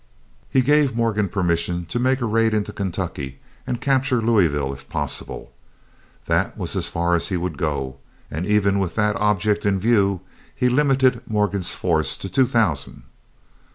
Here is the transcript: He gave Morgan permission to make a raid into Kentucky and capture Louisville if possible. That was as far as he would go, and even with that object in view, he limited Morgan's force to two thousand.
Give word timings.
He 0.49 0.63
gave 0.63 0.95
Morgan 0.95 1.29
permission 1.29 1.85
to 1.85 1.99
make 1.99 2.21
a 2.21 2.25
raid 2.25 2.55
into 2.55 2.73
Kentucky 2.73 3.37
and 3.67 3.79
capture 3.79 4.19
Louisville 4.19 4.73
if 4.73 4.89
possible. 4.89 5.53
That 6.25 6.57
was 6.57 6.75
as 6.75 6.87
far 6.87 7.13
as 7.13 7.27
he 7.27 7.37
would 7.37 7.55
go, 7.55 7.97
and 8.31 8.47
even 8.47 8.79
with 8.79 8.95
that 8.95 9.15
object 9.17 9.63
in 9.63 9.79
view, 9.79 10.21
he 10.55 10.69
limited 10.69 11.21
Morgan's 11.27 11.75
force 11.75 12.17
to 12.17 12.29
two 12.29 12.47
thousand. 12.47 13.03